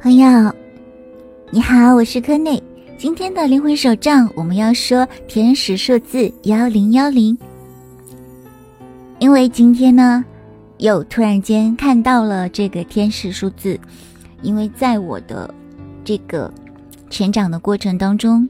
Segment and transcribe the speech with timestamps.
[0.00, 0.54] 朋友，
[1.50, 2.62] 你好，我是柯内。
[2.96, 7.36] 今天的灵魂手账，我们要说天使数字幺零幺零。
[9.18, 10.24] 因为今天呢，
[10.76, 13.76] 又突然间看到了这个天使数字。
[14.40, 15.52] 因为在我的
[16.04, 16.48] 这个
[17.10, 18.48] 成长的过程当中，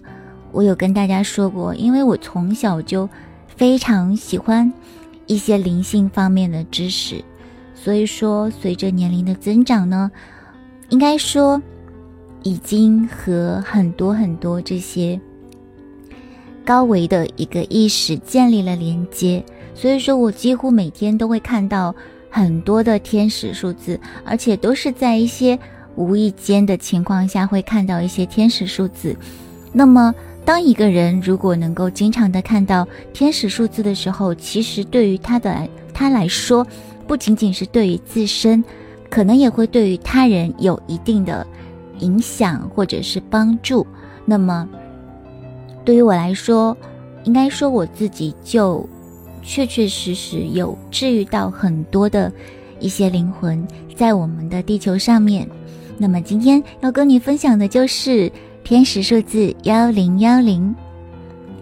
[0.52, 3.09] 我有跟大家说过，因为我从小就
[3.56, 4.70] 非常喜欢
[5.27, 7.24] 一些灵性方面的知识，
[7.74, 10.10] 所以说随着年龄的增长呢。
[10.91, 11.60] 应该说，
[12.42, 15.20] 已经和很多很多这些
[16.64, 21.95] 高维的一个意识建立了连接，所以说我几乎每天都会看到
[22.30, 25.59] 很多的天使数字，而且都是在一些
[25.95, 29.14] 无意间的情况下会看到一些天使数字。
[29.73, 30.14] 那么，
[30.45, 36.66] 当一个人如果能够经常的看到天使数字的时候，其实对于他的他来说，
[37.06, 38.64] 不仅仅是对于自身。
[39.11, 41.47] 可能也会对于他人有一定的
[42.01, 43.87] 影响或者是帮助。
[44.25, 44.69] 那么，
[45.84, 46.77] 对于我来说，
[47.25, 48.87] 应该说我自己就
[49.42, 52.31] 确确实实有治愈到很多的
[52.78, 55.48] 一些灵魂在我们的地球上面。
[55.97, 58.31] 那么今天要跟你分享的就是
[58.62, 60.75] 天使数字幺零幺零，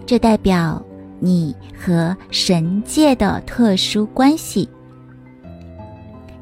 [0.05, 0.85] 这代表
[1.21, 4.69] 你和神界的特殊关系。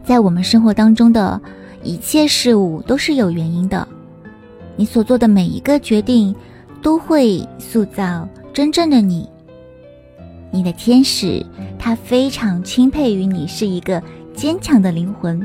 [0.04, 1.40] 在我们生活当中的
[1.82, 3.88] 一切事物都是有原因的，
[4.76, 6.34] 你所做的每一个决定
[6.82, 9.28] 都会塑造真正的你。
[10.50, 11.44] 你的天使
[11.78, 14.00] 他非常钦佩于你是一个
[14.34, 15.44] 坚强的灵魂，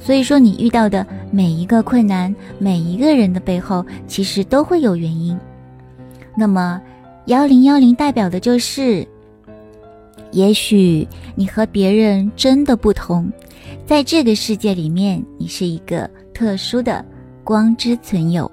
[0.00, 5.38] 所以说你遇到的每一个困难，每一个人的背后其实都会有原因。
[6.36, 6.80] 那么
[7.26, 9.06] 幺零幺零代表的就是，
[10.32, 13.30] 也许你和别人真的不同。
[13.86, 17.04] 在这个世界里面，你是一个特殊的
[17.42, 18.50] 光之存有，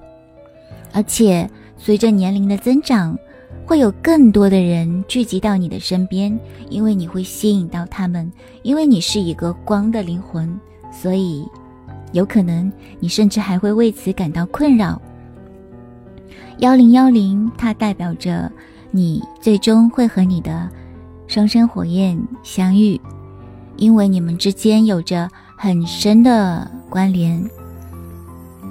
[0.94, 3.18] 而且随着年龄的增长，
[3.66, 6.38] 会有更多的人聚集到你的身边，
[6.70, 8.32] 因为你会吸引到他们，
[8.64, 10.58] 因为你是一个光的灵魂，
[10.90, 11.46] 所以
[12.14, 12.72] 有可能
[13.02, 15.02] 你甚至还会为此感到困扰。
[16.60, 18.50] 幺零幺零，它代表着
[18.92, 20.70] 你最终会和你的
[21.28, 23.00] 双生火焰相遇。
[23.78, 27.44] 因为你们之间有着很深的关联，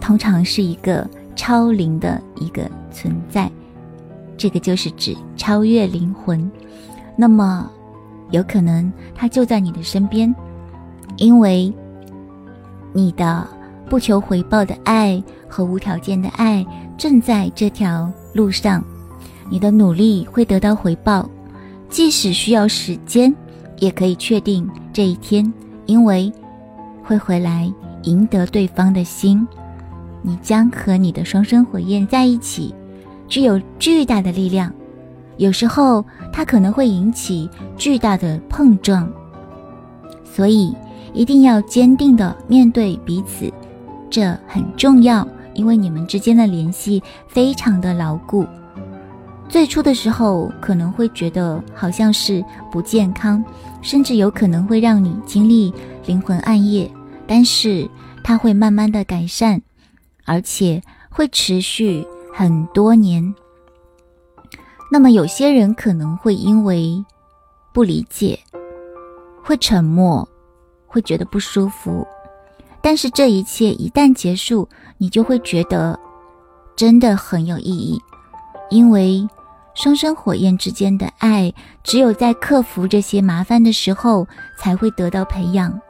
[0.00, 1.06] 通常是一个
[1.36, 3.50] 超灵的一个存在，
[4.36, 6.50] 这个就是指超越灵魂。
[7.16, 7.70] 那么，
[8.30, 10.34] 有可能他就在你的身边，
[11.18, 11.70] 因为
[12.94, 13.46] 你的
[13.90, 16.64] 不求回报的爱和无条件的爱
[16.96, 18.82] 正在这条路上，
[19.50, 21.28] 你的努力会得到回报，
[21.94, 23.32] 即使需要时间。
[23.80, 25.52] 也可以确定这一天，
[25.84, 26.32] 因为
[27.02, 27.70] 会回来
[28.04, 29.46] 赢得对方的心。
[30.22, 32.72] 你将和你的双生火焰在一起，
[33.28, 34.72] 具有巨大的力量。
[35.38, 39.12] 有时候它可能会引起巨大的碰撞，
[40.24, 40.74] 所以
[41.12, 43.52] 一定要坚定的面对彼此，
[44.08, 48.46] 这很重要，因为你们之间的联系非常的牢固。
[49.48, 53.42] 最初的时候可能会觉得好像是不健康，
[53.82, 55.72] 甚至有可能会让你经历
[56.06, 56.90] 灵魂暗夜，
[57.26, 57.88] 但是
[58.22, 59.60] 它会慢慢的改善，
[60.24, 63.34] 而且会持续很多年。
[64.90, 67.04] 那么有些人可能会因为
[67.72, 68.38] 不理解，
[69.42, 70.28] 会沉默，
[70.86, 72.06] 会觉得不舒服，
[72.82, 74.68] 但是这一切一旦结束，
[74.98, 75.98] 你就会觉得
[76.74, 78.00] 真的很有意义。
[78.74, 79.24] 因为
[79.72, 81.54] 双生火焰之间的爱，
[81.84, 84.26] 只有在克服这些麻烦的时候
[84.58, 85.80] 才会得到培养。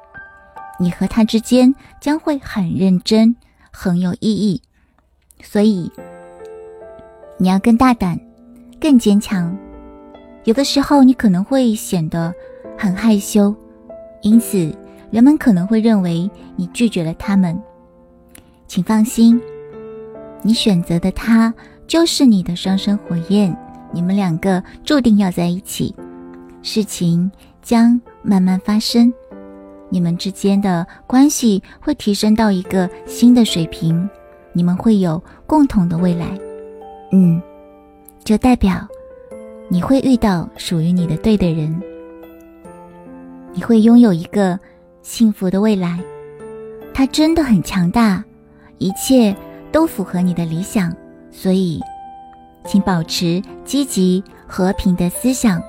[0.78, 3.34] 你和他之间将会很认真，
[3.70, 4.60] 很有意义。
[5.42, 5.90] 所以
[7.38, 8.20] 你要更大胆，
[8.78, 9.56] 更坚强。
[10.44, 12.34] 有的时候你可能会显得
[12.76, 13.54] 很害羞，
[14.20, 14.70] 因此
[15.10, 17.58] 人们可能会认为你拒绝了他们。
[18.68, 19.40] 请放心，
[20.42, 21.54] 你选择的他。
[21.86, 23.56] 就是你的双生火焰，
[23.92, 25.94] 你们两个注定要在一起，
[26.62, 27.30] 事情
[27.62, 29.12] 将慢慢发生，
[29.90, 34.08] 你们之间的关系会提升到一个新的水平，
[34.52, 36.26] 你们会有共同的未来。
[37.12, 37.40] 嗯，
[38.24, 38.86] 这代表
[39.68, 41.80] 你会遇到属于你的对的人，
[43.52, 44.58] 你会拥有一个
[45.02, 46.00] 幸福的未来。
[46.92, 48.24] 他真的很强大，
[48.78, 49.36] 一切
[49.70, 50.94] 都符合你的理想。
[51.36, 51.80] 所以，
[52.64, 55.60] 请保持积极和平的思想。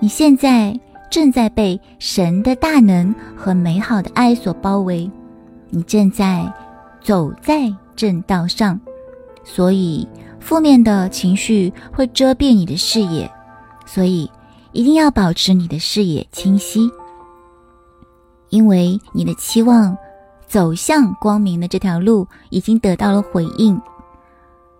[0.00, 5.10] 你现在正在被神的大能和美好的爱所包围，
[5.70, 6.52] 你正在
[7.00, 8.78] 走在正道上，
[9.42, 10.06] 所以
[10.40, 13.30] 负面的情绪会遮蔽你的视野，
[13.86, 14.30] 所以
[14.72, 16.90] 一定要保持你的视野清晰，
[18.50, 19.96] 因为你的期望
[20.46, 23.80] 走向光明的这条路已经得到了回应。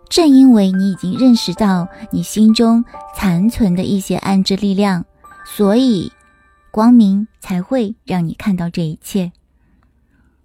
[0.09, 5.05] 正因为你已经认识到你心中残存的一些暗之力量，
[5.45, 6.13] 所以
[6.71, 9.33] 光明才会让你看到这一切。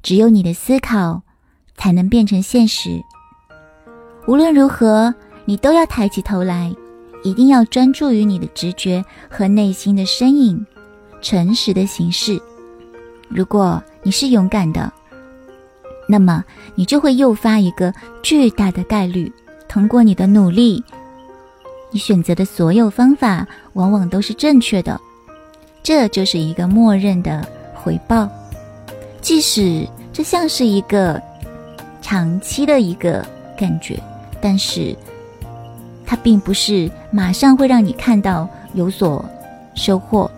[0.01, 1.21] 只有你的思考，
[1.77, 3.01] 才能变成现实。
[4.27, 5.13] 无论如何，
[5.45, 6.73] 你都要抬起头来，
[7.23, 10.65] 一定要专注于你的直觉和内心的身影，
[11.21, 12.41] 诚实的行事。
[13.29, 14.91] 如果你是勇敢的，
[16.07, 16.43] 那么
[16.73, 17.93] 你就会诱发一个
[18.23, 19.31] 巨大的概率。
[19.71, 20.83] 通过你的努力，
[21.91, 24.99] 你选择的所有方法往往都是正确的，
[25.81, 28.27] 这就是一个默认的回报。
[29.21, 31.21] 即使这像是一个
[32.01, 33.25] 长期的一个
[33.57, 33.97] 感觉，
[34.41, 34.93] 但是
[36.05, 39.23] 它并不是马上会让你看到有所
[39.73, 40.29] 收获。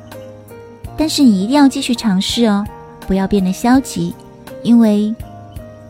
[0.95, 2.63] 但是你一定要继续尝试哦，
[3.07, 4.13] 不要变得消极，
[4.61, 5.11] 因为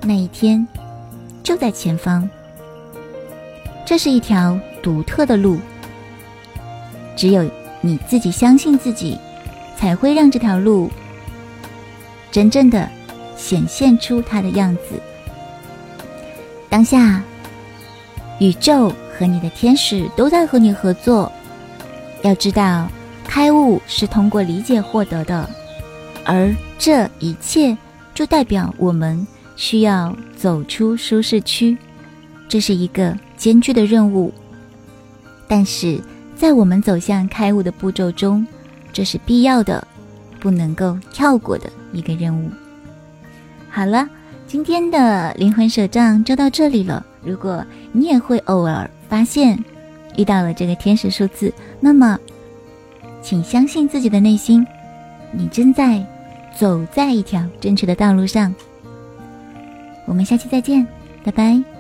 [0.01, 0.66] 那一天
[1.44, 2.25] 就在前方。
[3.94, 5.60] 这是一条独特的路，
[7.16, 7.48] 只有
[7.80, 9.19] 你自己相信自己，
[9.78, 10.90] 才会让这条路
[12.31, 12.90] 真正的
[13.38, 15.00] 显现出它的样子。
[16.72, 17.22] 当下，
[18.40, 21.31] 宇宙和你的天使都在和你合作。
[22.24, 22.90] 要知道，
[23.28, 25.48] 开悟是通过理解获得的，
[26.25, 27.78] 而这一切
[28.16, 31.78] 就代表我们需要走出舒适区。
[32.50, 33.16] 这是一个。
[33.44, 34.34] 艰巨的任务，
[35.50, 36.00] 但是
[36.34, 38.48] 在我们走向开悟的步骤中，
[38.94, 39.86] 这是必要的，
[40.40, 42.50] 不能够跳过的一个任务。
[43.69, 44.07] 好了，
[44.48, 47.06] 今天的灵魂手账就到这里了。
[47.22, 47.62] 如果
[47.92, 49.62] 你也会偶尔发现
[50.16, 52.18] 遇到了这个天使数字，那么
[53.22, 54.66] 请相信自己的内心，
[55.34, 56.01] 你正在
[56.57, 58.56] 走在一条正确的道路上。
[60.06, 60.88] 我们下期再见，
[61.25, 61.72] 拜拜。